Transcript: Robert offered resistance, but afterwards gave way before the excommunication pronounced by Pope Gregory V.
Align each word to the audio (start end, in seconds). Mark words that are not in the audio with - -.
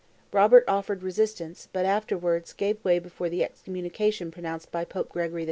Robert 0.31 0.63
offered 0.67 1.03
resistance, 1.03 1.67
but 1.71 1.85
afterwards 1.85 2.53
gave 2.53 2.83
way 2.83 2.97
before 2.97 3.29
the 3.29 3.43
excommunication 3.43 4.31
pronounced 4.31 4.71
by 4.71 4.83
Pope 4.83 5.09
Gregory 5.09 5.39
V. 5.39 5.39